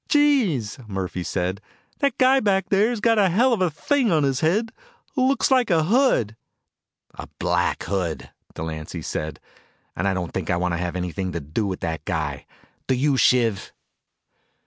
"Gees!" 0.09 0.79
Murphy 0.87 1.21
said. 1.21 1.61
"That 1.99 2.17
guy 2.17 2.39
back 2.39 2.69
there's 2.69 2.99
got 2.99 3.19
a 3.19 3.29
hell 3.29 3.53
of 3.53 3.61
a 3.61 3.69
thing 3.69 4.11
on 4.11 4.23
his 4.23 4.39
head. 4.39 4.71
Looks 5.15 5.51
like 5.51 5.69
a 5.69 5.83
hood." 5.83 6.35
"A 7.13 7.27
black 7.37 7.83
hood," 7.83 8.31
Delancy 8.55 9.03
said. 9.03 9.39
"And 9.95 10.07
I 10.07 10.15
don't 10.15 10.33
think 10.33 10.49
I 10.49 10.57
want 10.57 10.71
to 10.73 10.79
have 10.79 10.95
anything 10.95 11.33
to 11.33 11.39
do 11.39 11.67
with 11.67 11.81
that 11.81 12.03
guy, 12.05 12.47
do 12.87 12.95
you, 12.95 13.15
Shiv?" 13.15 13.73